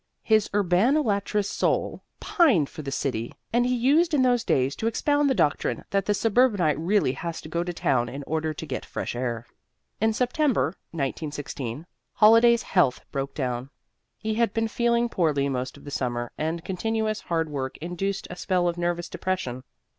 His 0.23 0.49
urbanolatrous 0.51 1.47
soul 1.47 2.01
pined 2.19 2.69
for 2.69 2.81
the 2.81 2.89
city, 2.91 3.33
and 3.53 3.67
he 3.67 3.75
used 3.75 4.15
in 4.15 4.23
those 4.23 4.43
days 4.43 4.75
to 4.77 4.87
expound 4.87 5.29
the 5.29 5.35
doctrine 5.35 5.85
that 5.91 6.07
the 6.07 6.15
suburbanite 6.15 6.79
really 6.79 7.11
has 7.11 7.39
to 7.41 7.49
go 7.49 7.63
to 7.63 7.71
town 7.71 8.09
in 8.09 8.23
order 8.23 8.51
to 8.51 8.65
get 8.65 8.83
fresh 8.83 9.15
air. 9.15 9.45
In 9.99 10.11
September, 10.11 10.69
1916, 10.89 11.85
Holliday's 12.13 12.63
health 12.63 13.01
broke 13.11 13.35
down. 13.35 13.69
He 14.17 14.33
had 14.33 14.55
been 14.55 14.67
feeling 14.67 15.07
poorly 15.07 15.47
most 15.49 15.77
of 15.77 15.83
the 15.83 15.91
summer, 15.91 16.31
and 16.35 16.65
continuous 16.65 17.21
hard 17.21 17.47
work 17.51 17.77
induced 17.77 18.25
a 18.31 18.35
spell 18.35 18.67
of 18.67 18.79
nervous 18.79 19.07
depression. 19.07 19.61